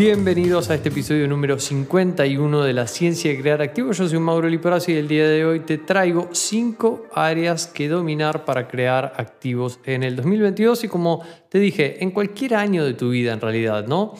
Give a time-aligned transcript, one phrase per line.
[0.00, 3.98] Bienvenidos a este episodio número 51 de la ciencia de crear activos.
[3.98, 8.46] Yo soy Mauro Liporazzi y el día de hoy te traigo 5 áreas que dominar
[8.46, 13.10] para crear activos en el 2022 y como te dije, en cualquier año de tu
[13.10, 14.14] vida en realidad, ¿no?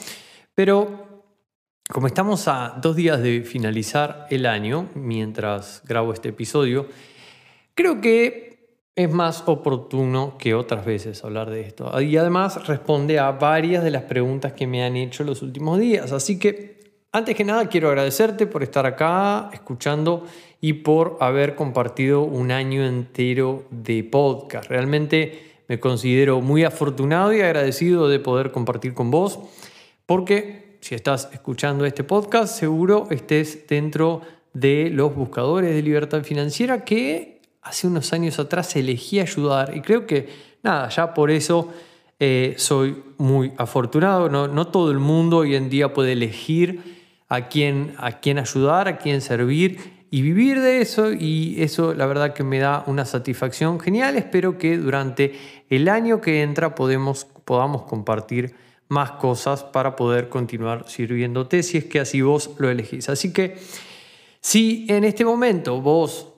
[0.55, 1.25] Pero
[1.91, 6.89] como estamos a dos días de finalizar el año, mientras grabo este episodio,
[7.75, 8.50] creo que
[9.03, 12.01] es más oportuno que otras veces hablar de esto.
[12.01, 16.13] Y además responde a varias de las preguntas que me han hecho los últimos días.
[16.13, 20.25] Así que, antes que nada, quiero agradecerte por estar acá escuchando
[20.61, 24.69] y por haber compartido un año entero de podcast.
[24.69, 29.39] Realmente me considero muy afortunado y agradecido de poder compartir con vos,
[30.05, 36.85] porque si estás escuchando este podcast, seguro estés dentro de los buscadores de libertad financiera
[36.85, 37.30] que
[37.63, 40.29] hace unos años atrás elegí ayudar y creo que,
[40.63, 41.73] nada, ya por eso
[42.19, 44.29] eh, soy muy afortunado.
[44.29, 48.89] No, no, todo el mundo hoy en día puede elegir a quién, a quién ayudar,
[48.89, 53.05] a quién servir y vivir de eso y eso la verdad que me da una
[53.05, 54.17] satisfacción genial.
[54.17, 55.35] Espero que durante
[55.71, 57.27] el año que entra podamos
[57.87, 58.55] compartir
[58.89, 63.09] más cosas para poder continuar sirviéndote si es que así vos lo elegís.
[63.09, 63.57] Así que
[64.41, 66.30] si en este momento vos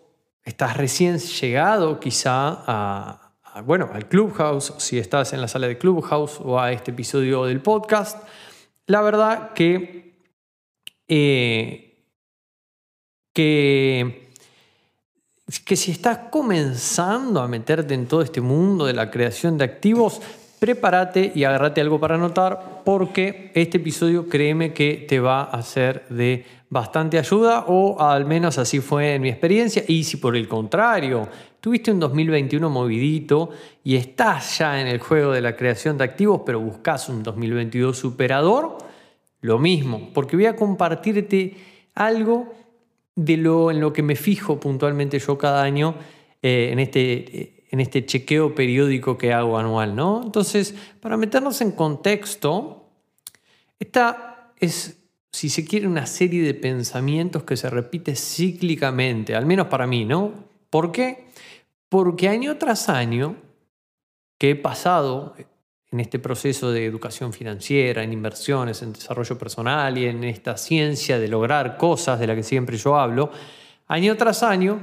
[0.45, 6.41] estás recién llegado quizá a, bueno, al Clubhouse, si estás en la sala de Clubhouse
[6.43, 8.27] o a este episodio del podcast,
[8.87, 10.19] la verdad que,
[11.07, 12.07] eh,
[13.35, 14.33] que,
[15.65, 20.21] que si estás comenzando a meterte en todo este mundo de la creación de activos,
[20.59, 26.05] prepárate y agárrate algo para anotar porque este episodio créeme que te va a hacer
[26.09, 29.85] de bastante ayuda o al menos así fue en mi experiencia.
[29.87, 31.29] Y si por el contrario
[31.61, 33.51] tuviste un 2021 movidito
[33.85, 37.97] y estás ya en el juego de la creación de activos pero buscas un 2022
[37.97, 38.79] superador,
[39.41, 41.57] lo mismo, porque voy a compartirte
[41.95, 42.53] algo
[43.15, 45.95] de lo en lo que me fijo puntualmente yo cada año
[46.41, 50.21] eh, en este en este chequeo periódico que hago anual, ¿no?
[50.23, 52.91] Entonces, para meternos en contexto,
[53.81, 55.03] esta es,
[55.33, 60.05] si se quiere, una serie de pensamientos que se repite cíclicamente, al menos para mí,
[60.05, 60.35] ¿no?
[60.69, 61.29] ¿Por qué?
[61.89, 63.37] Porque año tras año
[64.37, 65.35] que he pasado
[65.91, 71.19] en este proceso de educación financiera, en inversiones, en desarrollo personal y en esta ciencia
[71.19, 73.31] de lograr cosas de la que siempre yo hablo,
[73.89, 74.79] año tras año,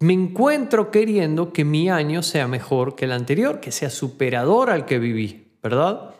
[0.00, 4.86] me encuentro queriendo que mi año sea mejor que el anterior, que sea superador al
[4.86, 6.14] que viví, ¿verdad?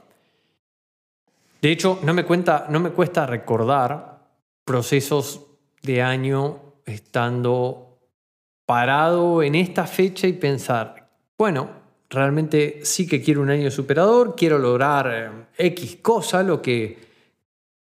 [1.63, 2.25] De hecho, no me,
[2.69, 4.21] no me cuesta recordar
[4.65, 5.47] procesos
[5.83, 7.99] de año estando
[8.67, 11.09] parado en esta fecha y pensar,
[11.39, 11.71] bueno,
[12.11, 16.99] realmente sí que quiero un año superador, quiero lograr eh, X cosa, lo que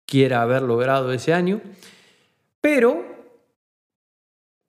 [0.06, 1.60] quiera haber logrado ese año,
[2.60, 3.13] pero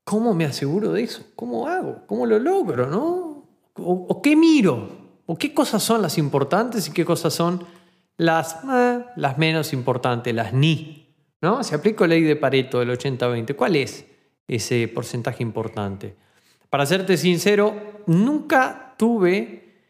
[0.05, 1.25] ¿Cómo me aseguro de eso?
[1.35, 2.03] ¿Cómo hago?
[2.05, 2.87] ¿Cómo lo logro?
[2.87, 3.49] ¿no?
[3.73, 4.87] ¿O, qué miro?
[5.25, 7.65] ¿O qué cosas son las importantes y qué cosas son
[8.15, 11.07] las, eh, las menos importantes, las ni?
[11.41, 11.63] ¿no?
[11.63, 14.05] Si aplico la ley de Pareto del 80-20, ¿cuál es
[14.47, 16.15] ese porcentaje importante?
[16.69, 19.81] Para serte sincero, nunca tuve,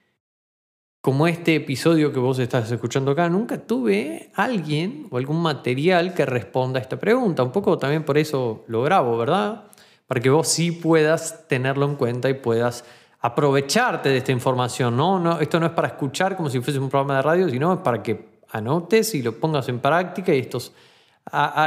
[1.01, 6.25] como este episodio que vos estás escuchando acá, nunca tuve alguien o algún material que
[6.25, 7.43] responda a esta pregunta.
[7.43, 9.71] Un poco también por eso lo grabo, ¿verdad?
[10.07, 12.85] Para que vos sí puedas tenerlo en cuenta y puedas
[13.21, 14.95] aprovecharte de esta información.
[14.95, 15.19] ¿no?
[15.19, 17.79] No, esto no es para escuchar como si fuese un programa de radio, sino es
[17.79, 20.73] para que anotes y lo pongas en práctica y estos,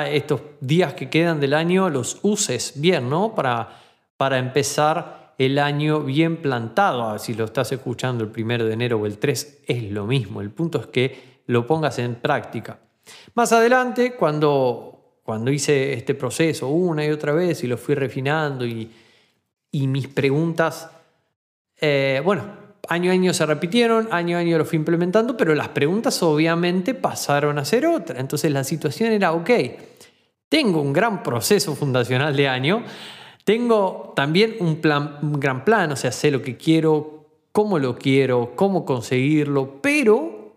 [0.07, 3.35] estos días que quedan del año los uses bien, ¿no?
[3.35, 3.81] Para,
[4.17, 7.19] para empezar el año bien plantado.
[7.19, 10.41] Si lo estás escuchando el primero de enero o el 3, es lo mismo.
[10.41, 12.79] El punto es que lo pongas en práctica.
[13.35, 14.98] Más adelante, cuando
[15.29, 18.91] cuando hice este proceso una y otra vez y lo fui refinando y,
[19.71, 20.89] y mis preguntas,
[21.79, 22.45] eh, bueno,
[22.89, 26.95] año a año se repitieron, año a año lo fui implementando, pero las preguntas obviamente
[26.95, 28.19] pasaron a ser otra.
[28.19, 29.51] Entonces la situación era, ok,
[30.49, 32.83] tengo un gran proceso fundacional de año,
[33.45, 37.99] tengo también un, plan, un gran plan, o sea, sé lo que quiero, cómo lo
[37.99, 40.55] quiero, cómo conseguirlo, pero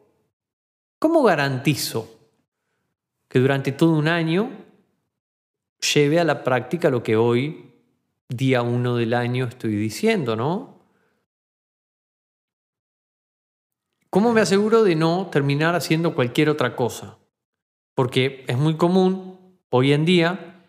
[0.97, 2.07] ¿cómo garantizo
[3.27, 4.60] que durante todo un año
[5.93, 7.73] lleve a la práctica lo que hoy,
[8.29, 10.81] día uno del año, estoy diciendo, ¿no?
[14.09, 17.17] ¿Cómo me aseguro de no terminar haciendo cualquier otra cosa?
[17.95, 20.65] Porque es muy común hoy en día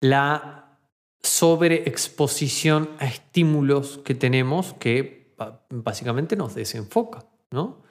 [0.00, 0.78] la
[1.22, 5.34] sobreexposición a estímulos que tenemos que
[5.70, 7.82] básicamente nos desenfoca, ¿no?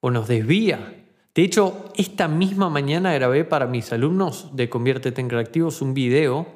[0.00, 1.05] O nos desvía.
[1.36, 6.46] De hecho, esta misma mañana grabé para mis alumnos de Conviértete en Creativos un video,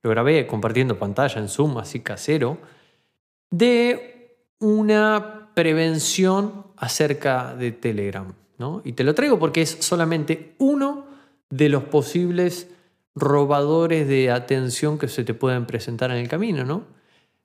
[0.00, 2.58] lo grabé compartiendo pantalla en Zoom, así casero,
[3.50, 8.32] de una prevención acerca de Telegram.
[8.58, 8.80] ¿no?
[8.84, 11.06] Y te lo traigo porque es solamente uno
[11.50, 12.68] de los posibles
[13.16, 16.84] robadores de atención que se te pueden presentar en el camino, ¿no?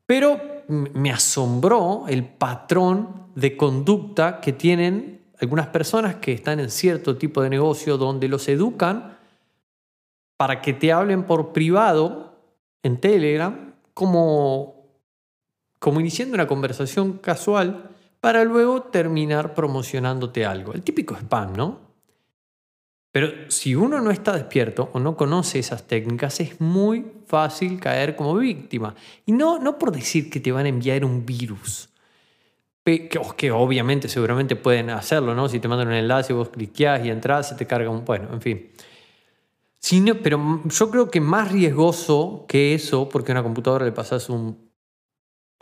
[0.05, 7.17] Pero me asombró el patrón de conducta que tienen algunas personas que están en cierto
[7.17, 9.17] tipo de negocio donde los educan
[10.37, 12.35] para que te hablen por privado
[12.83, 14.87] en Telegram como,
[15.79, 17.89] como iniciando una conversación casual
[18.19, 20.73] para luego terminar promocionándote algo.
[20.73, 21.93] El típico spam, ¿no?
[23.13, 28.15] Pero si uno no está despierto o no conoce esas técnicas, es muy fácil caer
[28.15, 28.95] como víctima.
[29.25, 31.89] Y no, no por decir que te van a enviar un virus,
[32.83, 35.47] que, que obviamente seguramente pueden hacerlo, ¿no?
[35.47, 38.03] Si te mandan un enlace, vos cliqueás y entras, se te carga un...
[38.03, 38.71] Bueno, en fin.
[39.79, 44.29] Sino, pero yo creo que más riesgoso que eso, porque a una computadora le pasas
[44.29, 44.71] un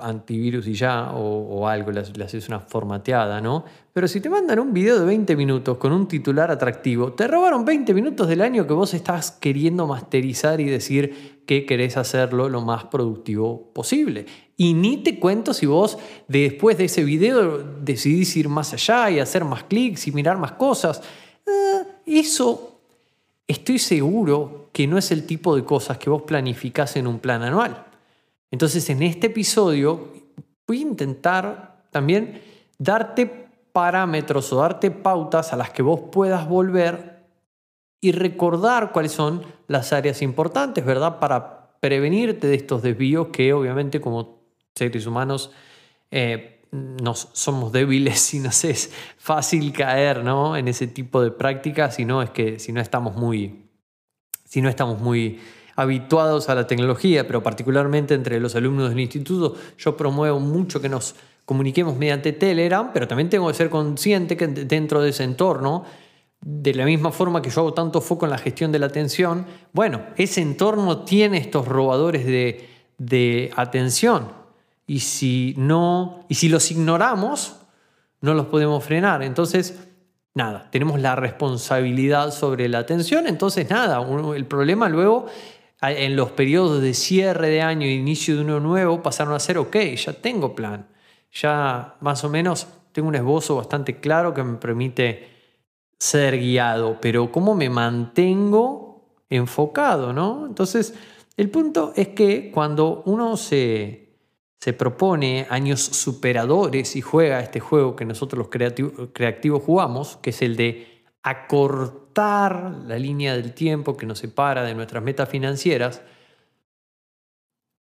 [0.01, 3.65] antivirus y ya, o, algo, le, haces una formateada, ¿no?
[3.93, 7.65] Pero si te mandan un video de 20 minutos con un titular atractivo, te robaron
[7.65, 12.61] 20 minutos del año que vos estás queriendo masterizar y decir que querés hacerlo lo
[12.61, 14.25] más productivo posible.
[14.61, 15.97] Y ni te cuento si vos
[16.27, 20.51] después de ese video decidís ir más allá y hacer más clics y mirar más
[20.51, 21.01] cosas.
[21.47, 22.79] Eh, eso
[23.47, 27.41] estoy seguro que no es el tipo de cosas que vos planificás en un plan
[27.41, 27.85] anual.
[28.51, 30.09] Entonces, en este episodio
[30.67, 32.39] voy a intentar también
[32.77, 37.23] darte parámetros o darte pautas a las que vos puedas volver
[37.99, 41.17] y recordar cuáles son las áreas importantes, ¿verdad?
[41.17, 44.40] Para prevenirte de estos desvíos que obviamente como
[44.75, 45.51] seres humanos
[46.11, 50.55] eh, nos somos débiles y nos es fácil caer ¿no?
[50.55, 53.65] en ese tipo de prácticas si no es que si no estamos muy
[54.45, 55.39] si no estamos muy
[55.75, 60.89] habituados a la tecnología, pero particularmente entre los alumnos del instituto, yo promuevo mucho que
[60.89, 61.15] nos
[61.45, 65.85] comuniquemos mediante Telegram, pero también tengo que ser consciente que dentro de ese entorno,
[66.41, 69.45] de la misma forma que yo hago tanto foco en la gestión de la atención,
[69.73, 72.67] bueno, ese entorno tiene estos robadores de,
[72.97, 74.40] de atención.
[74.91, 77.55] Y si no, y si los ignoramos,
[78.19, 79.23] no los podemos frenar.
[79.23, 79.87] Entonces,
[80.33, 83.25] nada, tenemos la responsabilidad sobre la atención.
[83.25, 84.05] Entonces, nada,
[84.35, 85.27] el problema luego
[85.81, 89.59] en los periodos de cierre de año e inicio de uno nuevo pasaron a ser,
[89.59, 90.89] ok, ya tengo plan,
[91.31, 95.29] ya más o menos tengo un esbozo bastante claro que me permite
[95.97, 100.11] ser guiado, pero ¿cómo me mantengo enfocado?
[100.11, 100.47] ¿no?
[100.47, 100.93] Entonces,
[101.37, 104.10] el punto es que cuando uno se,
[104.61, 110.41] se propone años superadores y juega este juego que nosotros los creativos jugamos, que es
[110.43, 116.03] el de acortar la línea del tiempo que nos separa de nuestras metas financieras,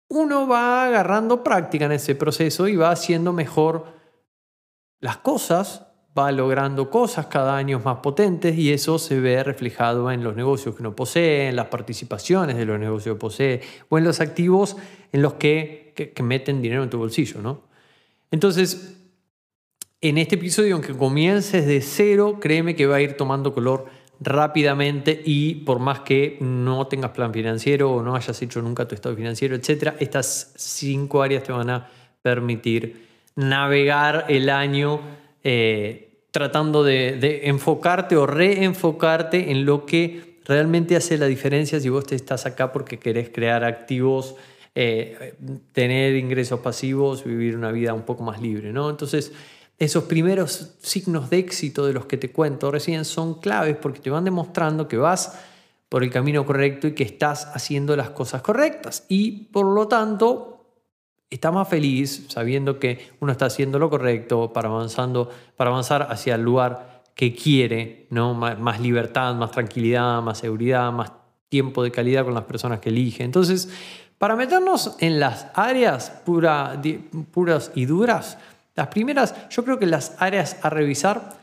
[0.10, 3.94] uno va agarrando práctica en ese proceso y va haciendo mejor
[5.00, 5.87] las cosas,
[6.18, 10.76] va logrando cosas cada año más potentes y eso se ve reflejado en los negocios
[10.76, 14.78] que uno posee, en las participaciones de los negocios que posee o en los activos
[15.12, 17.42] en los que, que, meten dinero en tu bolsillo.
[17.42, 17.62] ¿no?
[18.32, 18.98] Entonces,
[20.02, 23.86] en este episodio, aunque comiences de cero, créeme que va a ir tomando color
[24.20, 28.96] rápidamente y por más que no tengas plan financiero o no hayas hecho nunca tu
[28.96, 31.90] estado financiero, etc., estas cinco áreas te van a
[32.22, 35.00] permitir navegar el año
[35.44, 42.06] eh, tratando de, enfocarte o reenfocarte en lo que realmente hace la diferencia si vos
[42.06, 44.36] te estás acá porque querés crear activos,
[44.76, 45.36] eh,
[45.74, 48.90] tener ingresos pasivos, vivir una vida un poco más libre, ¿no?
[48.90, 49.32] Entonces,
[49.80, 54.10] esos primeros signos de éxito de los que te cuento recién son claves porque te
[54.10, 55.38] van demostrando que vas
[55.90, 59.06] por el camino correcto y que estás haciendo las cosas correctas.
[59.08, 60.57] Y por lo tanto,
[61.30, 66.36] está más feliz sabiendo que uno está haciendo lo correcto para, avanzando, para avanzar hacia
[66.36, 68.34] el lugar que quiere, ¿no?
[68.34, 71.12] más, libertad, más tranquilidad, más seguridad, más
[71.50, 73.24] tiempo de calidad con las personas que elige.
[73.24, 73.70] Entonces,
[74.18, 78.38] para meternos en las áreas puras y duras,
[78.76, 81.38] las primeras, yo creo que las áreas a revisar,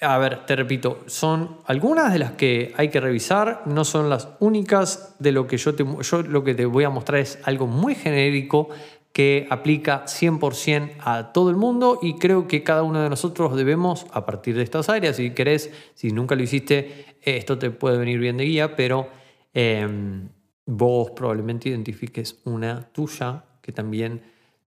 [0.00, 4.28] a ver, te repito, son algunas de las que hay que revisar, no son las
[4.40, 7.68] únicas de lo que yo te, yo lo que te voy a mostrar es algo
[7.68, 8.70] muy genérico
[9.14, 14.06] que aplica 100% a todo el mundo y creo que cada uno de nosotros debemos,
[14.12, 18.18] a partir de estas áreas, si querés, si nunca lo hiciste, esto te puede venir
[18.18, 19.08] bien de guía, pero
[19.54, 20.28] em,
[20.66, 24.20] vos probablemente identifiques una tuya que también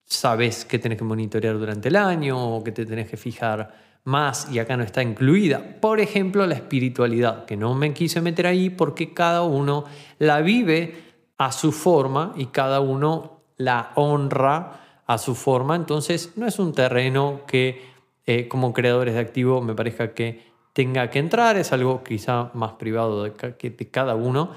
[0.03, 4.51] sabes que tenés que monitorear durante el año o que te tenés que fijar más
[4.51, 5.79] y acá no está incluida.
[5.79, 9.85] Por ejemplo, la espiritualidad, que no me quise meter ahí porque cada uno
[10.19, 11.05] la vive
[11.37, 15.75] a su forma y cada uno la honra a su forma.
[15.75, 17.81] Entonces, no es un terreno que
[18.25, 22.73] eh, como creadores de activo me parezca que tenga que entrar, es algo quizá más
[22.73, 24.51] privado de, de cada uno,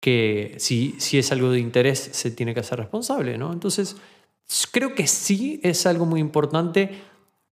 [0.00, 3.38] que si, si es algo de interés se tiene que hacer responsable.
[3.38, 3.52] ¿no?
[3.52, 3.96] Entonces,
[4.72, 7.02] creo que sí es algo muy importante.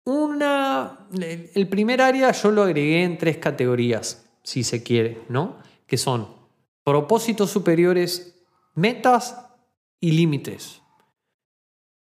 [0.06, 1.00] Una,
[1.54, 5.58] el primer área yo lo agregué en tres categorías, si se quiere, ¿no?
[5.86, 6.28] que son
[6.84, 8.42] propósitos superiores,
[8.74, 9.46] metas
[10.00, 10.82] y límites.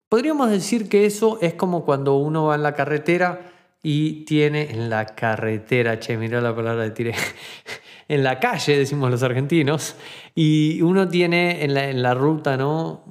[0.08, 4.88] Podríamos decir que eso es como cuando uno va en la carretera y tiene en
[4.88, 7.14] la carretera, che, mira la palabra de tiré,
[8.08, 9.96] en la calle, decimos los argentinos,
[10.34, 13.04] y uno tiene en la, ruta, ¿no?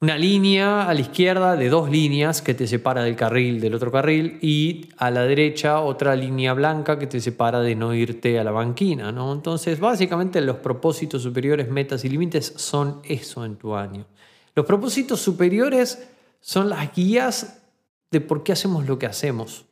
[0.00, 3.92] una línea a la izquierda de dos líneas que te separa del carril del otro
[3.92, 8.42] carril y a la derecha otra línea blanca que te separa de no irte a
[8.42, 9.32] la banquina, ¿no?
[9.32, 14.06] Entonces, básicamente los propósitos superiores, metas y límites son eso en tu año.
[14.54, 16.06] Los propósitos superiores
[16.40, 17.62] son las guías
[18.10, 19.64] de por qué hacemos lo que hacemos.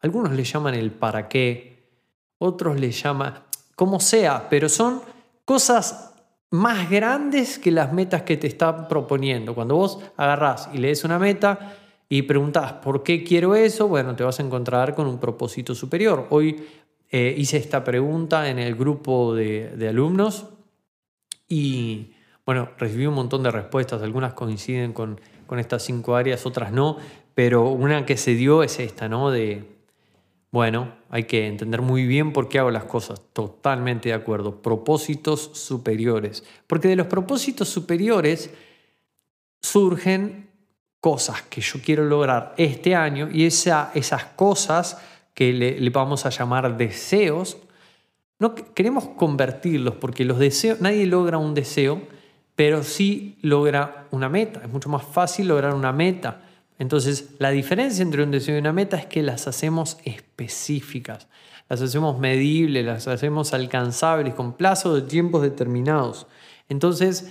[0.00, 1.88] Algunos le llaman el para qué,
[2.38, 3.42] otros le llaman
[3.74, 5.00] como sea, pero son
[5.44, 6.12] cosas
[6.50, 9.54] más grandes que las metas que te están proponiendo.
[9.54, 11.76] Cuando vos agarrás y lees una meta
[12.08, 16.26] y preguntas por qué quiero eso, bueno, te vas a encontrar con un propósito superior.
[16.30, 16.64] Hoy
[17.10, 20.46] eh, hice esta pregunta en el grupo de alumnos
[21.48, 22.12] y
[22.48, 25.20] bueno, recibí un montón de respuestas, algunas coinciden con,
[25.58, 26.96] estas cinco áreas, otras no,
[27.34, 29.30] pero una que se dio es esta, ¿no?
[29.30, 29.64] De,
[30.50, 35.50] bueno, hay que entender muy bien por qué hago las cosas, totalmente de acuerdo, propósitos
[35.52, 38.48] superiores, porque de los propósitos superiores
[39.60, 40.48] surgen
[41.02, 44.96] cosas que yo quiero lograr este año y esa, esas cosas
[45.34, 47.58] que le, le, vamos a llamar deseos,
[48.38, 52.16] no queremos convertirlos porque los deseos, nadie logra un deseo
[52.58, 54.62] pero sí logra una meta.
[54.64, 56.42] Es mucho más fácil lograr una meta.
[56.80, 61.28] Entonces, la diferencia entre un deseo y una meta es que las hacemos específicas,
[61.68, 66.26] las hacemos medibles, las hacemos alcanzables, con plazos de tiempos determinados.
[66.68, 67.30] Entonces,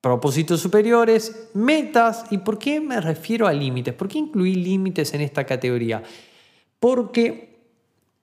[0.00, 3.94] propósitos superiores, metas, ¿y por qué me refiero a límites?
[3.94, 6.04] ¿Por qué incluí límites en esta categoría?
[6.78, 7.58] Porque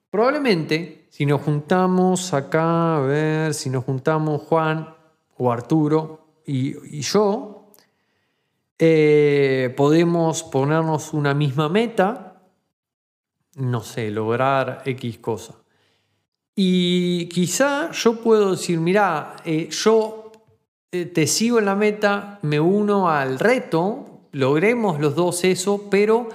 [0.08, 5.01] probablemente si nos juntamos acá, a ver, si nos juntamos Juan,
[5.42, 7.72] o Arturo y, yo,
[8.78, 12.42] eh, podemos ponernos una misma meta,
[13.56, 15.54] no sé, lograr X cosa.
[16.54, 20.30] Y quizá yo puedo decir, mira, eh, yo
[20.92, 26.28] eh, te sigo en la meta, me uno al reto, logremos los dos eso, pero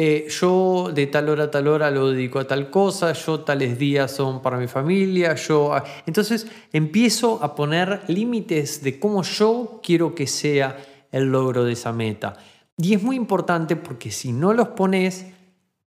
[0.00, 3.80] eh, yo de tal hora a tal hora lo dedico a tal cosa, yo tales
[3.80, 5.72] días son para mi familia, yo...
[6.06, 10.78] Entonces empiezo a poner límites de cómo yo quiero que sea
[11.10, 12.34] el logro de esa meta.
[12.76, 15.26] Y es muy importante porque si no los pones,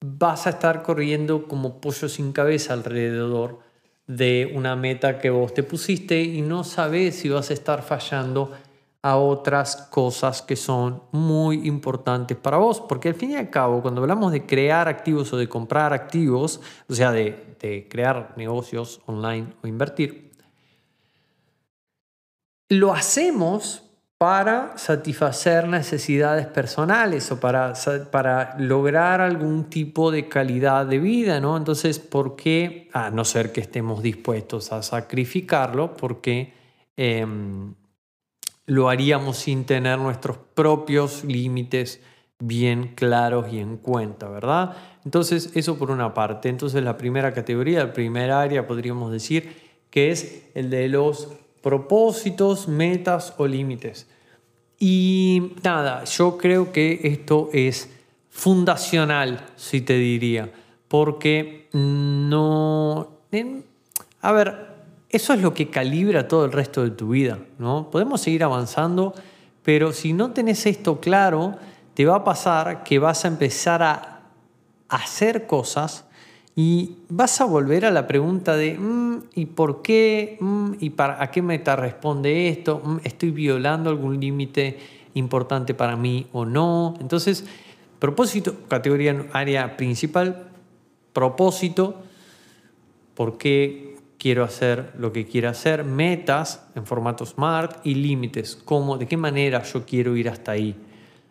[0.00, 3.58] vas a estar corriendo como pollo sin cabeza alrededor
[4.06, 8.50] de una meta que vos te pusiste y no sabes si vas a estar fallando
[9.02, 12.80] a otras cosas que son muy importantes para vos.
[12.80, 16.60] Porque al fin y al cabo, cuando hablamos de crear activos o de comprar activos,
[16.88, 20.30] o sea, de, de crear negocios online o invertir,
[22.68, 23.90] lo hacemos
[24.20, 27.72] para satisfacer necesidades personales o para,
[28.10, 31.56] para lograr algún tipo de calidad de vida, ¿no?
[31.56, 32.90] Entonces, ¿por qué?
[32.92, 36.52] A no ser que estemos dispuestos a sacrificarlo, porque
[36.98, 37.74] em,
[38.70, 42.00] lo haríamos sin tener nuestros propios límites
[42.38, 44.76] bien claros y en cuenta, ¿verdad?
[45.04, 46.48] Entonces, eso por una parte.
[46.48, 49.56] Entonces, la primera categoría, la primera área, podríamos decir,
[49.90, 54.06] que es el de los propósitos, metas o límites.
[54.78, 57.90] Y nada, yo creo que esto es
[58.28, 60.52] fundacional, si te diría,
[60.86, 63.18] porque no...
[64.20, 64.69] a ver,
[65.10, 67.90] eso es lo que calibra todo el resto de tu vida, ¿no?
[67.90, 69.12] Podemos seguir avanzando,
[69.62, 71.56] pero si no tenés esto claro,
[71.94, 74.20] te va a pasar que vas a empezar a
[74.88, 76.04] hacer cosas
[76.54, 80.36] y vas a volver a la pregunta de mm, ¿y por qué?
[80.40, 82.80] Mm, ¿Y para, a qué meta responde esto?
[82.84, 84.78] Mm, ¿Estoy violando algún límite
[85.14, 86.94] importante para mí o no?
[87.00, 87.44] Entonces,
[87.98, 90.50] propósito, categoría área principal,
[91.12, 92.02] propósito,
[93.14, 93.89] ¿por qué
[94.20, 95.82] quiero hacer lo que quiero hacer?
[95.82, 100.76] Metas en formato SMART y límites, ¿cómo, de qué manera yo quiero ir hasta ahí?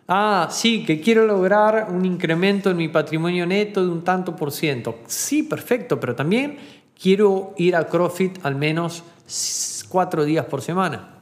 [0.07, 4.51] Ah, sí, que quiero lograr un incremento en mi patrimonio neto de un tanto por
[4.51, 5.01] ciento.
[5.05, 6.57] Sí, perfecto, pero también
[6.99, 9.03] quiero ir a CrossFit al menos
[9.87, 11.19] cuatro días por semana.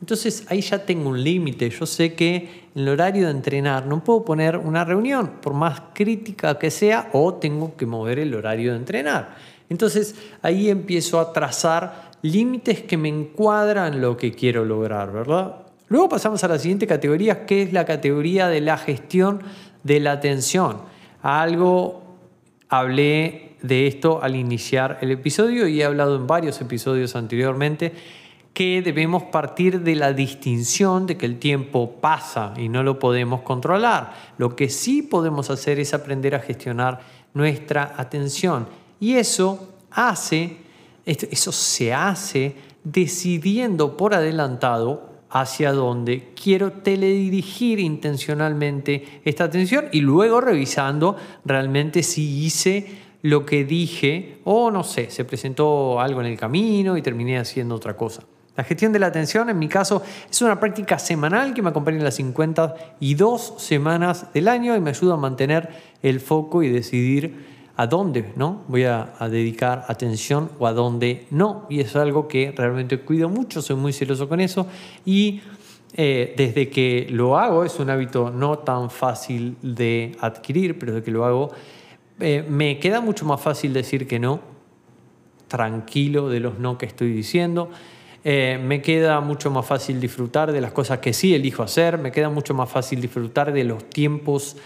[0.00, 1.68] Entonces ahí ya tengo un límite.
[1.68, 5.82] Yo sé que en el horario de entrenar no puedo poner una reunión, por más
[5.92, 9.36] crítica que sea, o tengo que mover el horario de entrenar.
[9.68, 15.66] Entonces ahí empiezo a trazar límites que me encuadran lo que quiero lograr, ¿verdad?
[15.88, 19.42] Luego pasamos a la siguiente categoría, que es la categoría de la gestión
[19.84, 20.82] de la atención.
[21.22, 22.02] Algo
[22.68, 27.92] hablé de esto al iniciar el episodio y he hablado en varios episodios anteriormente
[28.52, 33.42] que debemos partir de la distinción de que el tiempo pasa y no lo podemos
[33.42, 34.14] controlar.
[34.38, 37.00] Lo que sí podemos hacer es aprender a gestionar
[37.34, 38.66] nuestra atención.
[39.00, 40.58] Y eso hace,
[41.04, 50.40] eso se hace decidiendo por adelantado hacia dónde quiero teledirigir intencionalmente esta atención y luego
[50.40, 52.86] revisando realmente si hice
[53.22, 57.74] lo que dije o no sé, se presentó algo en el camino y terminé haciendo
[57.74, 58.22] otra cosa.
[58.56, 61.98] La gestión de la atención, en mi caso, es una práctica semanal que me acompaña
[61.98, 65.68] en las 52 semanas del año y me ayuda a mantener
[66.02, 68.62] el foco y decidir a dónde ¿no?
[68.68, 71.66] voy a, dedicar atención o a dónde no.
[71.68, 74.66] Y es algo que realmente cuido mucho, soy muy celoso con eso.
[75.04, 75.42] Y
[75.94, 81.04] eh, desde que lo hago, es un hábito no tan fácil de adquirir, pero desde
[81.04, 81.50] que lo hago,
[82.18, 84.40] eh, me queda mucho más fácil decir que no,
[85.48, 87.70] tranquilo de los no que estoy diciendo.
[88.24, 92.10] Eh, me queda mucho más fácil disfrutar de las cosas que sí elijo hacer, me
[92.10, 94.56] queda mucho más fácil disfrutar de los tiempos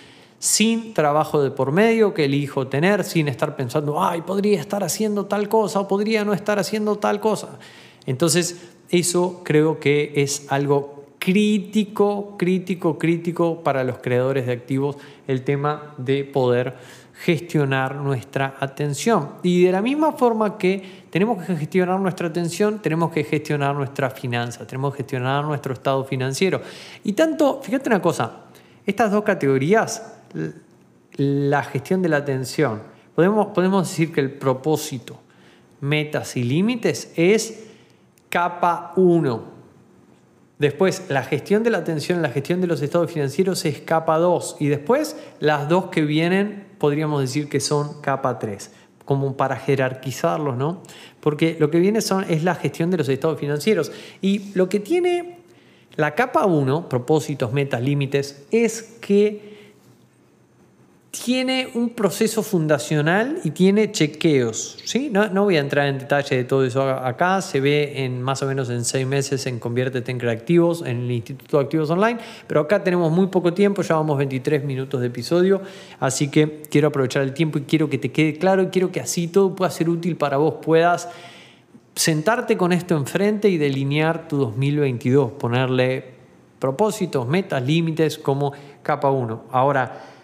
[0.41, 5.27] sin trabajo de por medio que elijo tener, sin estar pensando, ay, podría estar haciendo
[5.27, 7.59] tal cosa o podría no estar haciendo tal cosa.
[8.07, 14.97] Entonces, eso creo que es algo crítico, crítico, crítico para los creadores de activos,
[15.29, 16.75] el tema de poder
[17.13, 19.33] gestionar nuestra atención.
[19.43, 24.09] Y de la misma forma que tenemos que gestionar nuestra atención, tenemos que gestionar nuestra
[24.09, 26.63] finanza, tenemos que gestionar nuestro estado financiero.
[27.05, 28.45] Y tanto, fíjate una cosa,
[28.87, 30.17] estas dos categorías
[31.17, 32.83] la gestión de la atención.
[33.15, 35.21] Podemos, podemos decir que el propósito,
[35.81, 37.65] metas y límites es
[38.29, 39.61] capa 1.
[40.59, 44.57] Después, la gestión de la atención, la gestión de los estados financieros es capa 2.
[44.61, 48.71] Y después, las dos que vienen, podríamos decir que son capa 3,
[49.07, 50.83] como para jerarquizarlos, ¿no?
[51.21, 53.91] Porque lo que viene son, es la gestión de los estados financieros.
[54.21, 55.39] Y lo que tiene
[55.97, 59.60] la capa 1, propósitos, metas, límites, es que
[61.11, 64.79] tiene un proceso fundacional y tiene chequeos.
[64.85, 65.11] ¿sí?
[65.11, 68.43] No, no, voy a entrar en detalle de todo eso acá, se ve en más
[68.43, 72.21] o menos en seis meses en Conviértete en Creativos, en el Instituto de Activos Online,
[72.47, 75.63] pero acá tenemos muy poco tiempo, llevamos 23 minutos de episodio,
[75.99, 79.01] así que quiero aprovechar el tiempo y quiero que te quede claro y quiero que
[79.01, 81.09] así todo pueda ser útil para vos, puedas
[81.97, 86.21] sentarte con esto enfrente y delinear tu 2022, ponerle
[86.61, 89.47] propósitos, metas, límites como capa 1.
[89.51, 90.20] Ahora,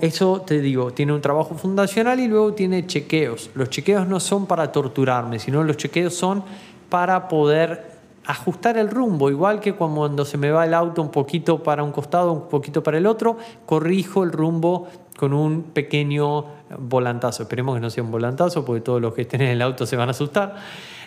[0.00, 3.50] eso te digo, tiene un trabajo fundacional y luego tiene chequeos.
[3.54, 6.42] Los chequeos no son para torturarme, sino los chequeos son
[6.88, 11.62] para poder ajustar el rumbo, igual que cuando se me va el auto un poquito
[11.62, 16.44] para un costado, un poquito para el otro, corrijo el rumbo con un pequeño
[16.78, 17.42] volantazo.
[17.44, 19.96] Esperemos que no sea un volantazo, porque todos los que estén en el auto se
[19.96, 20.56] van a asustar.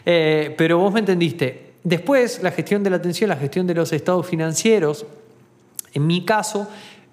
[0.06, 1.74] Eh, pero vos me entendiste.
[1.84, 5.06] Después, la gestión de la atención, la gestión de los estados financieros.
[5.93, 6.67] En mi caso,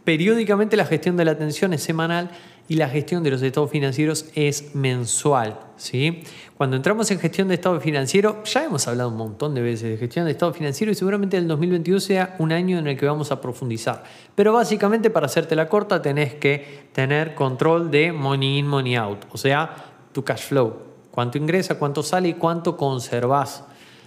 [0.09, 2.31] Periódicamente la gestión de la atención es semanal
[2.67, 5.61] y la gestión de los estados financieros es mensual.
[5.77, 6.23] ¿sí?
[6.57, 9.97] Cuando entramos en gestión de estado financiero, ya hemos hablado un montón de veces de
[9.99, 13.31] gestión de estado financiero y seguramente el 2022 sea un año en el que vamos
[13.33, 14.03] a profundizar.
[14.35, 19.27] Pero básicamente, para hacerte la corta, tenés que tener control de money in, money out,
[19.31, 19.75] o sea,
[20.13, 20.75] tu cash flow.
[21.11, 23.63] Cuánto ingresa, cuánto sale y cuánto conservas.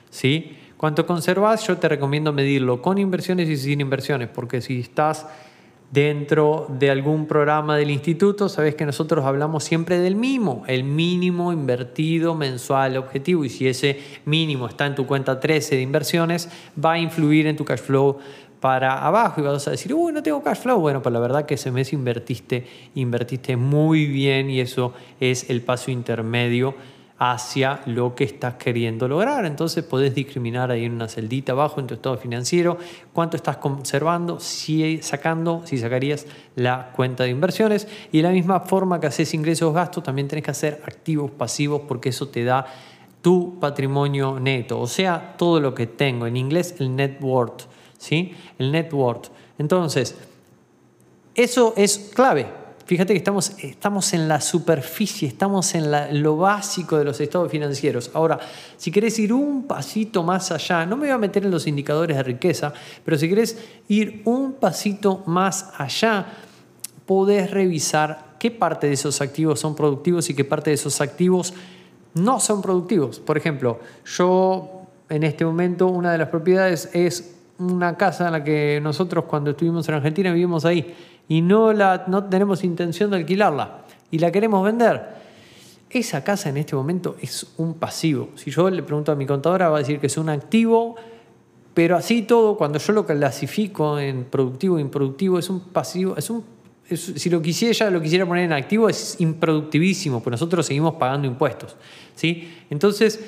[0.10, 0.58] ¿sí?
[0.78, 1.68] ¿Cuánto conservas?
[1.68, 5.28] Yo te recomiendo medirlo con inversiones y sin inversiones, porque si estás
[5.92, 11.52] dentro de algún programa del instituto, sabes que nosotros hablamos siempre del mínimo, el mínimo
[11.52, 13.44] invertido mensual objetivo.
[13.44, 16.50] Y si ese mínimo está en tu cuenta 13 de inversiones,
[16.84, 18.20] va a influir en tu cash flow
[18.62, 20.80] para abajo y vas a decir, uy, no tengo cash flow.
[20.80, 25.62] Bueno, pues la verdad que ese mes invertiste, invertiste muy bien y eso es el
[25.62, 26.76] paso intermedio
[27.24, 29.46] hacia lo que estás queriendo lograr.
[29.46, 32.80] Entonces podés discriminar ahí en una celdita abajo en tu estado financiero
[33.14, 37.88] cuánto estás conservando, si sacando, si sacarías la cuenta de inversiones.
[38.12, 41.84] Y de la misma forma que haces ingresos gastos, también tenés que hacer activos pasivos
[41.88, 42.66] porque eso te da
[43.22, 46.26] tu patrimonio neto, o sea, todo lo que tengo.
[46.26, 47.66] En inglés el net worth,
[48.00, 48.34] ¿sí?
[48.58, 49.28] El net worth.
[49.60, 50.18] Entonces,
[51.36, 52.61] eso es clave
[52.92, 58.12] Fíjate que estamos, estamos en la superficie, estamos en lo básico de los estados financieros.
[58.14, 58.38] Ahora,
[58.76, 62.18] si querés ir un pasito más allá, no me voy a meter en los indicadores
[62.18, 62.74] de riqueza,
[63.06, 66.34] pero si querés ir un pasito más allá,
[67.06, 71.54] podés revisar qué parte de esos activos son productivos y qué parte de esos activos
[72.14, 73.22] no son productivos.
[73.22, 78.44] Por ejemplo, yo en este momento una de las propiedades es una casa en la
[78.44, 80.94] que nosotros cuando estuvimos en Argentina vivimos ahí
[81.32, 85.02] y no, la, no tenemos intención de alquilarla y la queremos vender,
[85.90, 88.32] esa casa en este momento es un pasivo.
[88.36, 90.98] Si yo le pregunto a mi contadora, va a decir que es un activo,
[91.74, 96.30] pero así todo, cuando yo lo clasifico en productivo e improductivo, es un pasivo, es
[96.30, 96.44] un
[96.98, 101.78] si lo quisiera, lo quisiera poner en activo, es improductivísimo, porque nosotros seguimos pagando impuestos.
[102.14, 102.52] ¿sí?
[102.70, 103.22] Entonces,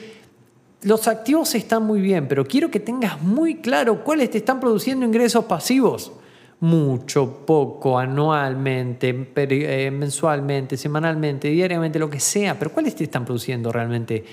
[0.81, 5.05] los activos están muy bien, pero quiero que tengas muy claro cuáles te están produciendo
[5.05, 6.11] ingresos pasivos
[6.63, 13.69] mucho, poco, anualmente, eh, mensualmente, semanalmente, diariamente, lo que sea, pero ¿cuáles te están produciendo
[13.69, 14.23] realmente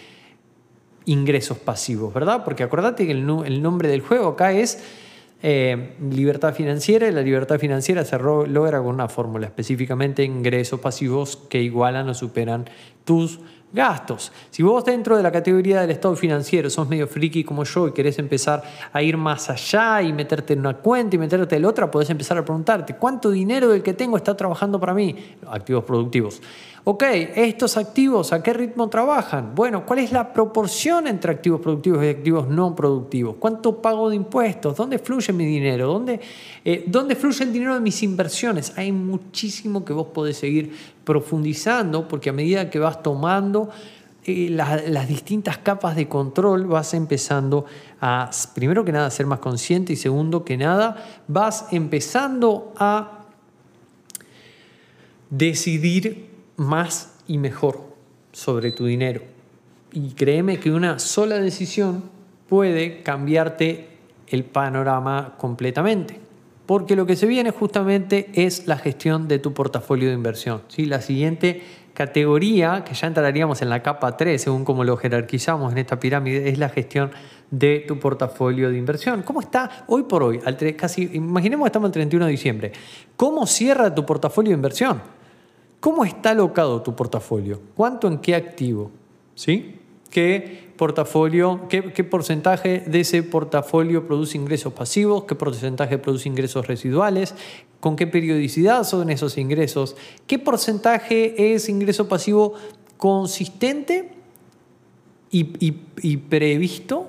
[1.07, 2.45] ingresos pasivos, verdad?
[2.45, 4.81] Porque acordate que el, nombre del juego acá es
[5.43, 11.37] eh, libertad financiera y la libertad financiera se logra con una fórmula, específicamente ingresos pasivos
[11.37, 12.71] que igualan o superan
[13.05, 13.41] tus
[13.73, 14.33] gastos.
[14.51, 17.93] Si vos dentro de la categoría del estado financiero sos medio friki como yo y
[17.93, 21.69] querés empezar a ir más allá y meterte en una cuenta y meterte en la
[21.69, 25.17] otra, podés empezar a preguntarte, ¿cuánto dinero del que tengo está trabajando para mí?
[25.47, 26.41] Activos productivos.
[26.83, 27.03] Ok,
[27.35, 29.55] estos activos, ¿a qué ritmo trabajan?
[29.55, 33.37] Bueno, ¿cuál es la proporción entre activos productivos y activos no productivos?
[33.39, 34.79] ¿Cuánto pago de impuestos?
[34.79, 35.89] ¿Dónde fluye mi dinero?
[35.89, 36.21] ¿Dónde,
[36.65, 38.73] eh, ¿Dónde fluye el dinero de mis inversiones?
[38.79, 43.69] Hay muchísimo que vos podés seguir profundizando porque a medida que vas tomando
[44.25, 47.67] eh, las distintas capas de control vas empezando
[48.01, 50.97] a, primero que nada, ser más consciente y segundo que nada,
[51.29, 53.27] vas empezando a
[55.29, 56.30] decidir
[56.61, 57.81] más y mejor
[58.33, 59.23] sobre tu dinero.
[59.93, 62.05] Y créeme que una sola decisión
[62.49, 63.89] puede cambiarte
[64.29, 66.21] el panorama completamente.
[66.67, 70.63] Porque lo que se viene justamente es la gestión de tu portafolio de inversión.
[70.69, 70.85] ¿sí?
[70.85, 71.63] La siguiente
[71.95, 76.51] categoría, que ya entraríamos en la capa 3, según como lo jerarquizamos en esta pirámide,
[76.51, 77.11] es la gestión
[77.51, 79.23] de tu portafolio de inversión.
[79.23, 80.41] ¿Cómo está hoy por hoy?
[80.77, 82.73] casi, imaginemos que estamos el 31 de diciembre.
[83.17, 85.20] ¿Cómo cierra tu portafolio de inversión?
[85.81, 87.61] ¿Cómo está alocado tu portafolio?
[87.75, 88.91] ¿Cuánto en qué activo?
[89.35, 89.77] ¿Sí?
[90.11, 95.25] ¿Qué portafolio, qué, porcentaje de ese portafolio produce ingresos pasivos?
[95.25, 97.35] ¿Qué porcentaje produce ingresos residuales?
[97.81, 99.97] ¿Con qué periodicidad son esos ingresos?
[100.27, 102.55] ¿Qué porcentaje es ingreso pasivo
[102.99, 104.11] consistente
[105.31, 107.09] y previsto?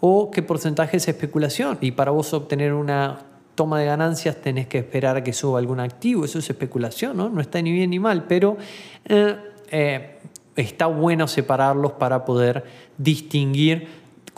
[0.00, 1.78] ¿O qué porcentaje es especulación?
[1.80, 3.27] Y para vos obtener una
[3.58, 7.28] toma de ganancias tenés que esperar a que suba algún activo, eso es especulación, ¿no?
[7.28, 8.56] No está ni bien ni mal, pero
[9.04, 9.34] eh,
[9.72, 10.18] eh,
[10.54, 12.62] está bueno separarlos para poder
[12.98, 13.88] distinguir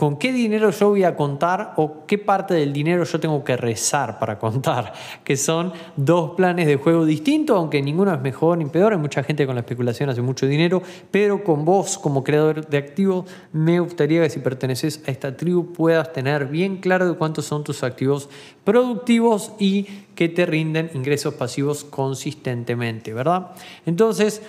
[0.00, 3.54] con qué dinero yo voy a contar o qué parte del dinero yo tengo que
[3.54, 8.64] rezar para contar, que son dos planes de juego distintos, aunque ninguno es mejor ni
[8.64, 12.66] peor, hay mucha gente con la especulación hace mucho dinero, pero con vos como creador
[12.66, 17.44] de activos me gustaría que si perteneces a esta tribu puedas tener bien claro cuántos
[17.44, 18.30] son tus activos
[18.64, 19.82] productivos y
[20.14, 23.48] que te rinden ingresos pasivos consistentemente, ¿verdad?
[23.84, 24.40] Entonces,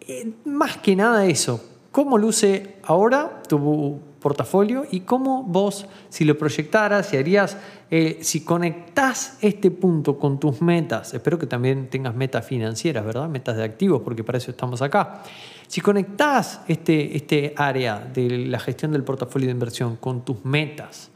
[0.00, 1.60] eh, más que nada eso,
[1.94, 7.56] ¿cómo luce ahora tu portafolio y cómo vos, si lo proyectaras, si harías,
[7.88, 13.28] eh, si conectás este punto con tus metas, espero que también tengas metas financieras, ¿verdad?
[13.28, 15.22] Metas de activos, porque para eso estamos acá.
[15.68, 21.12] Si conectás este, este área de la gestión del portafolio de inversión con tus metas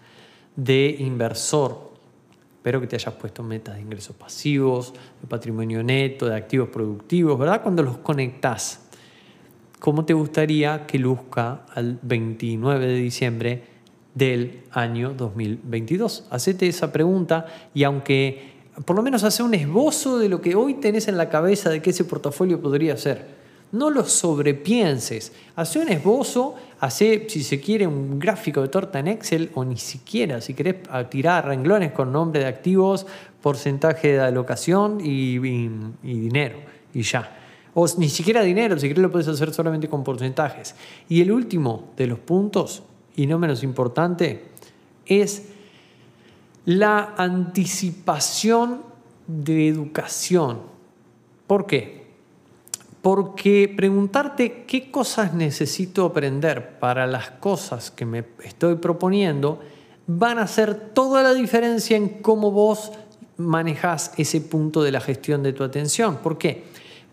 [0.55, 1.91] de inversor,
[2.55, 7.37] espero que te hayas puesto metas de ingresos pasivos, de patrimonio neto, de activos productivos,
[7.37, 7.63] ¿verdad?
[7.63, 8.88] Cuando los conectás
[9.79, 13.63] cómo te gustaría que luzca al 29 de diciembre
[14.15, 16.27] del año 2022.
[16.31, 20.75] Hacete esa pregunta y aunque por lo menos hace un esbozo de lo que hoy
[20.75, 23.39] tenés en la cabeza de que ese portafolio podría ser.
[23.71, 25.33] No lo sobrepienses.
[25.57, 29.77] Hace un esbozo, hace, si se quiere, un gráfico de torta en Excel o ni
[29.77, 30.77] siquiera, si querés
[31.11, 33.07] tirar renglones con nombre de activos,
[33.43, 36.59] porcentaje de alocación y, y dinero.
[36.95, 37.38] Y ya.
[37.75, 40.75] O ni siquiera dinero, si querés lo puedes hacer solamente con porcentajes.
[41.09, 42.83] Y el último de los puntos,
[43.17, 44.45] y no menos importante,
[45.07, 45.49] es
[46.65, 48.83] la anticipación
[49.27, 50.61] de educación.
[51.47, 52.07] ¿Por qué?
[53.01, 59.61] Porque preguntarte qué cosas necesito aprender para las cosas que me estoy proponiendo
[60.07, 62.93] van a hacer toda la diferencia en cómo vos
[63.37, 66.17] manejas ese punto de la gestión de tu atención.
[66.17, 66.65] ¿Por qué?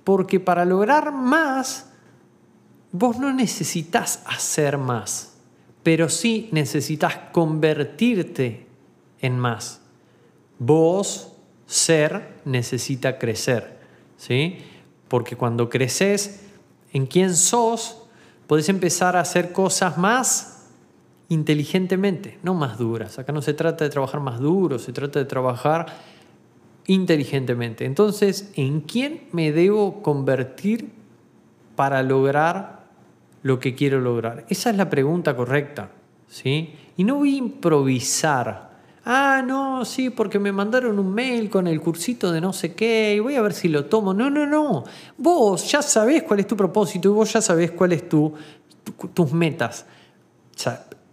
[0.05, 1.91] Porque para lograr más,
[2.93, 5.33] vos no necesitas hacer más,
[5.83, 8.67] pero sí necesitas convertirte
[9.19, 9.81] en más.
[10.57, 11.33] Vos,
[11.65, 13.77] ser, necesita crecer.
[14.17, 14.59] ¿sí?
[15.07, 16.41] Porque cuando creces
[16.93, 18.03] en quién sos,
[18.47, 20.67] podés empezar a hacer cosas más
[21.29, 23.19] inteligentemente, no más duras.
[23.19, 25.87] Acá no se trata de trabajar más duro, se trata de trabajar
[26.87, 27.85] inteligentemente.
[27.85, 30.89] Entonces, ¿en quién me debo convertir
[31.75, 32.85] para lograr
[33.43, 34.45] lo que quiero lograr?
[34.49, 35.91] Esa es la pregunta correcta.
[36.27, 36.73] ¿sí?
[36.97, 38.75] Y no voy a improvisar.
[39.05, 43.13] Ah, no, sí, porque me mandaron un mail con el cursito de no sé qué
[43.15, 44.13] y voy a ver si lo tomo.
[44.13, 44.83] No, no, no.
[45.17, 48.33] Vos ya sabés cuál es tu propósito y vos ya sabés cuáles tu,
[49.13, 49.85] tus metas.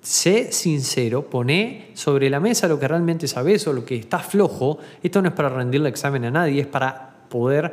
[0.03, 4.79] Sé sincero, poné sobre la mesa lo que realmente sabes o lo que está flojo.
[5.03, 7.73] Esto no es para rendirle examen a nadie, es para poder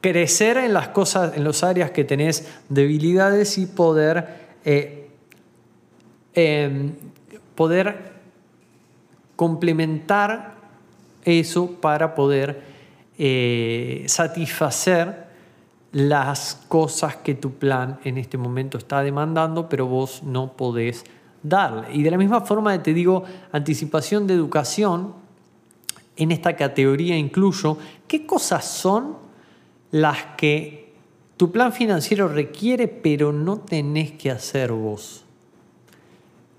[0.00, 5.08] crecer en las cosas, en las áreas que tenés debilidades y poder, eh,
[6.34, 6.92] em,
[7.54, 8.12] poder
[9.36, 10.56] complementar
[11.24, 12.62] eso para poder
[13.16, 15.28] eh, satisfacer
[15.92, 21.04] las cosas que tu plan en este momento está demandando, pero vos no podés
[21.42, 21.94] darle.
[21.94, 25.14] Y de la misma forma te digo, anticipación de educación,
[26.16, 29.16] en esta categoría incluyo qué cosas son
[29.90, 30.92] las que
[31.36, 35.24] tu plan financiero requiere, pero no tenés que hacer vos.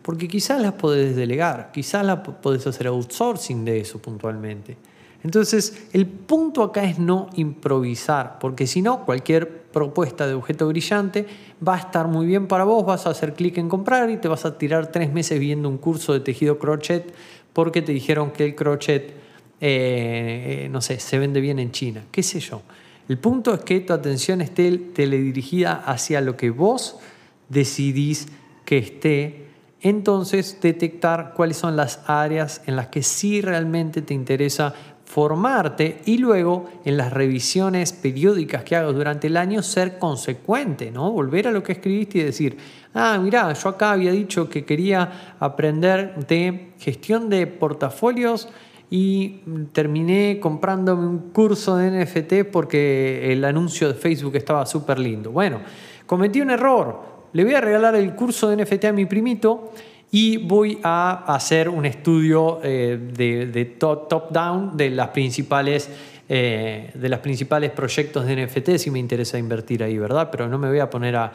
[0.01, 4.77] Porque quizás las podés delegar, quizás las podés hacer outsourcing de eso puntualmente.
[5.23, 11.25] Entonces, el punto acá es no improvisar, porque si no, cualquier propuesta de objeto brillante
[11.65, 14.27] va a estar muy bien para vos, vas a hacer clic en comprar y te
[14.27, 17.13] vas a tirar tres meses viendo un curso de tejido crochet
[17.53, 19.13] porque te dijeron que el crochet,
[19.60, 22.62] eh, no sé, se vende bien en China, qué sé yo.
[23.08, 26.97] El punto es que tu atención esté teledirigida hacia lo que vos
[27.49, 28.27] decidís
[28.65, 29.47] que esté
[29.82, 34.73] entonces detectar cuáles son las áreas en las que sí realmente te interesa
[35.10, 41.12] formarte y luego en las revisiones periódicas que hagas durante el año ser consecuente, ¿no?
[41.12, 42.58] Volver a lo que escribiste y decir,
[42.93, 48.50] ah, mira, yo acá había dicho que quería aprender de gestión de portafolios
[48.91, 49.39] y
[49.72, 55.32] terminé comprándome un curso de NFT porque el anuncio de Facebook estaba súper lindo.
[55.32, 55.60] Bueno,
[56.06, 57.02] cometí un error.
[57.34, 59.72] Le voy a regalar el curso de NFT a mi primito
[60.12, 65.89] y voy a hacer un estudio eh, de, top-down de las principales
[66.28, 70.30] eh, de los principales proyectos de NFT si me interesa invertir ahí, ¿verdad?
[70.32, 71.32] Pero no me voy a poner a,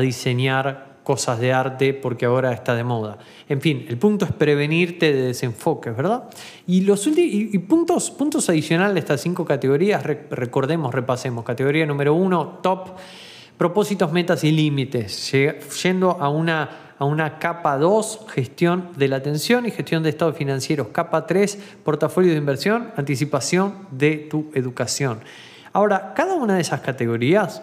[0.00, 3.16] diseñar cosas de arte porque ahora está de moda.
[3.48, 6.24] En fin, el punto es prevenirte de desenfoques, ¿verdad?
[6.66, 7.08] Y los
[7.66, 11.44] puntos, puntos adicionales de estas cinco categorías, recordemos, repasemos.
[11.44, 12.90] Categoría número uno, top,
[13.56, 15.32] propósitos, metas y límites,
[15.82, 20.36] yendo a una a una capa 2, gestión de la atención y gestión de estados
[20.36, 20.88] financieros.
[20.88, 25.20] Capa 3, portafolio de inversión, anticipación de tu educación.
[25.72, 27.62] Ahora, cada una de esas categorías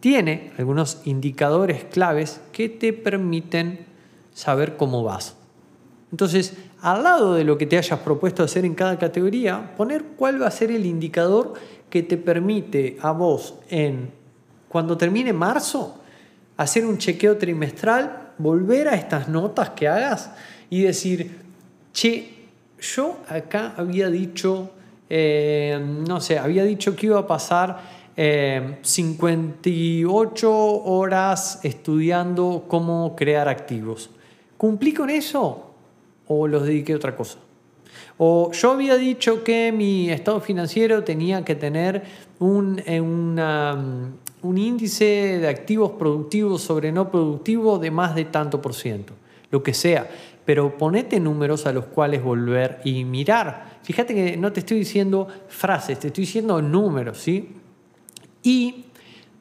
[0.00, 3.86] tiene algunos indicadores claves que te permiten
[4.32, 5.36] saber cómo vas.
[6.10, 10.40] Entonces, al lado de lo que te hayas propuesto hacer en cada categoría, poner cuál
[10.42, 11.54] va a ser el indicador
[11.88, 14.10] que te permite a vos en
[14.68, 16.00] cuando termine marzo
[16.56, 20.30] hacer un chequeo trimestral volver a estas notas que hagas
[20.68, 21.38] y decir,
[21.92, 22.48] che,
[22.80, 24.70] yo acá había dicho,
[25.08, 33.48] eh, no sé, había dicho que iba a pasar 58 eh, horas estudiando cómo crear
[33.48, 34.10] activos.
[34.58, 35.70] ¿Cumplí con eso
[36.26, 37.38] o los dediqué a otra cosa?
[38.18, 42.02] O yo había dicho que mi estado financiero tenía que tener
[42.38, 48.74] un, una, un índice de activos productivos sobre no productivos de más de tanto por
[48.74, 49.14] ciento,
[49.50, 50.10] lo que sea,
[50.44, 53.78] pero ponete números a los cuales volver y mirar.
[53.82, 57.50] Fíjate que no te estoy diciendo frases, te estoy diciendo números, ¿sí?
[58.42, 58.86] Y,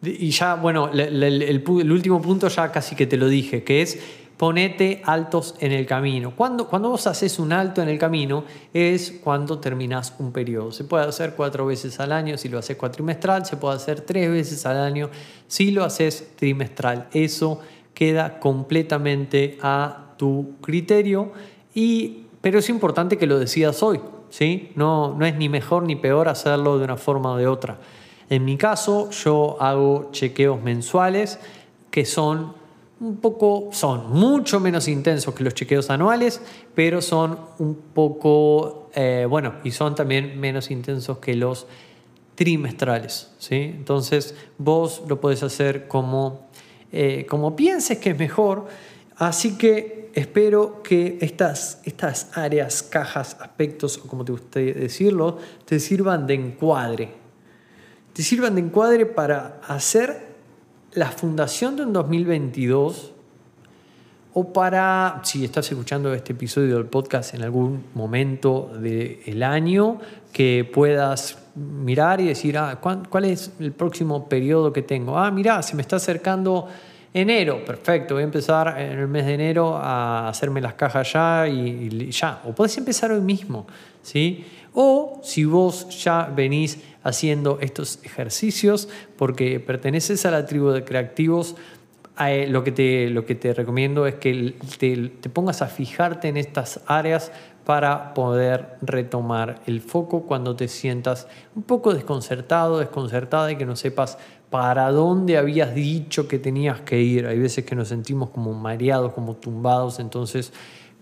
[0.03, 3.99] y ya, bueno, el último punto ya casi que te lo dije, que es
[4.41, 6.33] ponete altos en el camino.
[6.35, 10.71] Cuando, cuando vos haces un alto en el camino es cuando terminás un periodo.
[10.71, 14.31] Se puede hacer cuatro veces al año si lo haces cuatrimestral, se puede hacer tres
[14.31, 15.11] veces al año
[15.47, 17.07] si lo haces trimestral.
[17.13, 17.61] Eso
[17.93, 21.33] queda completamente a tu criterio,
[21.75, 23.99] y, pero es importante que lo decidas hoy.
[24.31, 24.71] ¿sí?
[24.73, 27.77] No, no es ni mejor ni peor hacerlo de una forma o de otra.
[28.27, 31.37] En mi caso, yo hago chequeos mensuales
[31.91, 32.59] que son
[33.01, 36.39] un poco, son mucho menos intensos que los chequeos anuales,
[36.75, 41.65] pero son un poco, eh, bueno, y son también menos intensos que los
[42.35, 43.55] trimestrales, ¿sí?
[43.55, 46.47] Entonces vos lo puedes hacer como,
[46.91, 48.67] eh, como pienses que es mejor,
[49.15, 55.79] así que espero que estas, estas áreas, cajas, aspectos, o como te guste decirlo, te
[55.79, 57.09] sirvan de encuadre,
[58.13, 60.30] te sirvan de encuadre para hacer
[60.93, 63.11] la fundación de un 2022
[64.33, 69.99] o para, si estás escuchando este episodio del podcast en algún momento del año,
[70.31, 75.17] que puedas mirar y decir, ah, ¿cuál es el próximo periodo que tengo?
[75.17, 76.67] Ah, mira, se me está acercando
[77.13, 81.47] enero, perfecto, voy a empezar en el mes de enero a hacerme las cajas ya
[81.47, 82.41] y, ya.
[82.45, 83.67] O puedes empezar hoy mismo,
[84.01, 84.45] ¿sí?
[84.73, 91.55] O si vos ya venís haciendo estos ejercicios porque perteneces a la tribu de creativos,
[92.19, 96.27] eh, lo, que te, lo que te recomiendo es que te, te pongas a fijarte
[96.27, 97.31] en estas áreas
[97.65, 103.75] para poder retomar el foco cuando te sientas un poco desconcertado, desconcertada y que no
[103.75, 104.17] sepas
[104.49, 107.25] para dónde habías dicho que tenías que ir.
[107.25, 110.51] Hay veces que nos sentimos como mareados, como tumbados, entonces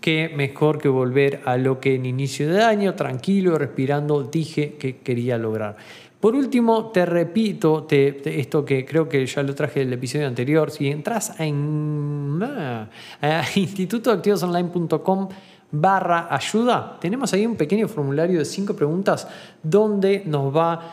[0.00, 4.98] qué mejor que volver a lo que en inicio de año, tranquilo, respirando, dije que
[4.98, 5.76] quería lograr.
[6.20, 10.70] Por último, te repito esto que creo que ya lo traje del episodio anterior.
[10.70, 12.88] Si entras en ah,
[13.22, 15.28] a institutoactivosonline.com
[15.72, 19.28] barra ayuda, tenemos ahí un pequeño formulario de cinco preguntas
[19.62, 20.92] donde nos va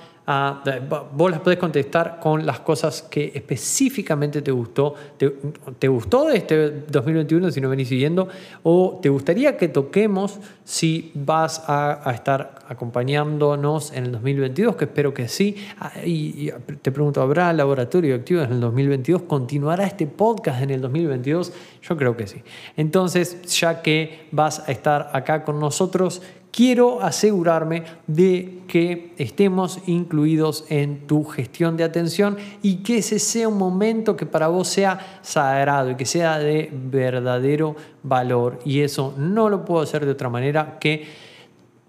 [1.13, 4.93] vos las podés contestar con las cosas que específicamente te gustó.
[5.17, 8.27] ¿Te, gustó de este 2021 si no venís siguiendo?
[8.63, 14.75] ¿O te gustaría que toquemos si vas a, estar acompañándonos en el 2022?
[14.75, 15.55] Que espero que sí.
[15.79, 19.21] Ah, y, te pregunto, ¿habrá laboratorio activo en el 2022?
[19.23, 21.53] ¿Continuará este podcast en el 2022?
[21.81, 22.43] Yo creo que sí.
[22.75, 30.65] Entonces, ya que vas a estar acá con nosotros, quiero asegurarme de que estemos incluidos
[30.69, 35.19] en tu gestión de atención y que ese sea un momento que para vos sea
[35.21, 38.59] sagrado y que sea de verdadero valor.
[38.65, 41.05] Y eso no lo puedo hacer de otra manera que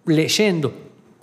[0.05, 0.73] leyendo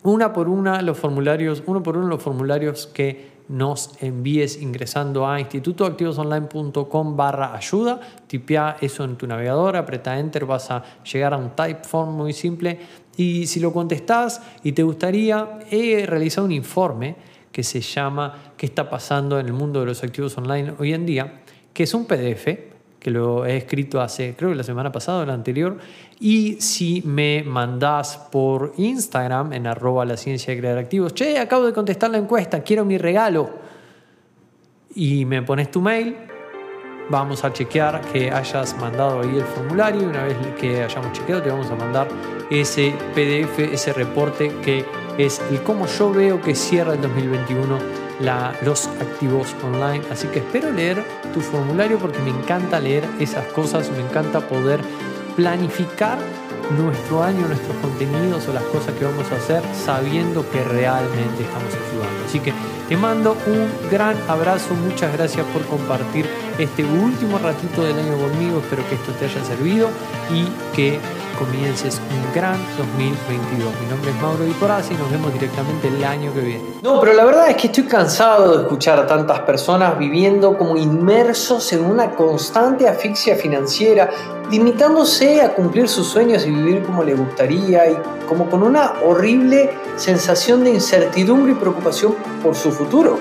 [0.04, 5.40] una por una los formularios, uno por uno los formularios que nos envíes ingresando a
[5.40, 11.52] institutoactivosonline.com barra ayuda, tipea eso en tu navegador, apreta enter, vas a llegar a un
[11.52, 12.80] type form muy simple
[13.18, 17.16] y si lo contestás y te gustaría, he realizado un informe
[17.52, 21.06] que se llama ¿Qué está pasando en el mundo de los activos online hoy en
[21.06, 21.42] día?
[21.76, 22.48] que es un PDF
[23.00, 25.78] que lo he escrito hace, creo que la semana pasada o la anterior,
[26.20, 31.74] y si me mandás por Instagram en arroba la de crear activos, che, acabo de
[31.74, 33.50] contestar la encuesta, quiero mi regalo,
[34.96, 36.16] y me pones tu mail,
[37.10, 41.50] vamos a chequear que hayas mandado ahí el formulario una vez que hayamos chequeado te
[41.50, 42.08] vamos a mandar
[42.50, 44.86] ese PDF, ese reporte que
[45.18, 48.06] es el cómo yo veo que cierra el 2021
[48.62, 50.02] los activos online.
[50.12, 54.80] Así que espero leer tu formulario porque me encanta leer esas cosas, me encanta poder
[55.36, 56.18] planificar
[56.78, 61.74] nuestro año, nuestros contenidos o las cosas que vamos a hacer sabiendo que realmente estamos
[61.74, 62.26] ayudando.
[62.26, 62.54] Así que
[62.90, 66.26] te mando un gran abrazo, muchas gracias por compartir
[66.58, 69.90] este último ratito del año conmigo, espero que esto te haya servido
[70.32, 70.46] y
[70.76, 71.00] que
[71.38, 73.74] comiences un gran 2022.
[73.82, 76.64] Mi nombre es Mauro Vicorazzi y nos vemos directamente el año que viene.
[76.82, 80.78] No, pero la verdad es que estoy cansado de escuchar a tantas personas viviendo como
[80.78, 84.10] inmersos en una constante asfixia financiera,
[84.50, 87.98] limitándose a cumplir sus sueños y vivir como le gustaría y
[88.30, 93.20] como con una horrible sensación de incertidumbre y preocupación por su futuro.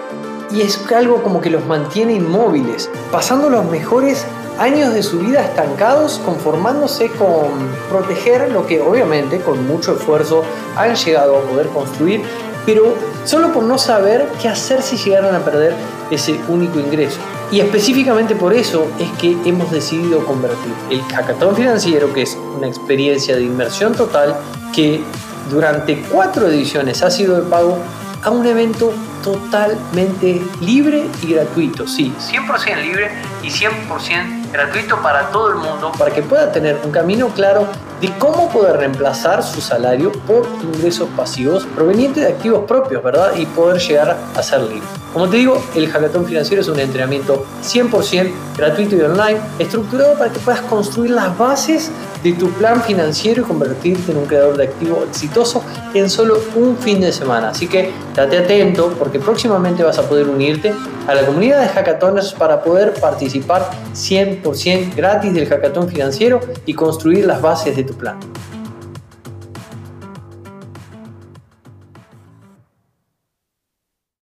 [0.51, 4.25] Y es algo como que los mantiene inmóviles, pasando los mejores
[4.59, 7.49] años de su vida estancados conformándose con
[7.91, 10.45] proteger lo que obviamente con mucho esfuerzo
[10.77, 12.23] han llegado a poder construir,
[12.65, 15.75] pero solo por no saber qué hacer si llegaran a perder
[16.11, 17.19] ese único ingreso.
[17.51, 22.67] Y específicamente por eso es que hemos decidido convertir el hackathon financiero, que es una
[22.67, 24.37] experiencia de inmersión total,
[24.75, 25.03] que
[25.51, 27.79] durante cuatro ediciones ha sido de pago,
[28.25, 31.87] a un evento totalmente libre y gratuito.
[31.87, 33.11] Sí, 100% libre
[33.43, 37.69] y 100% gratuito para todo el mundo, para que pueda tener un camino claro
[38.01, 43.37] de cómo poder reemplazar su salario por ingresos pasivos provenientes de activos propios, ¿verdad?
[43.37, 45.04] Y poder llegar a ser libre.
[45.15, 50.33] Como te digo, el hackathon financiero es un entrenamiento 100% gratuito y online, estructurado para
[50.33, 51.93] que puedas construir las bases
[52.25, 55.63] de tu plan financiero y convertirte en un creador de activo exitoso
[55.95, 57.51] en solo un fin de semana.
[57.51, 60.75] Así que date atento porque próximamente vas a poder unirte
[61.07, 67.25] a la comunidad de hackathoners para poder participar 100% gratis del hackathon financiero y construir
[67.25, 68.19] las bases de tu plan.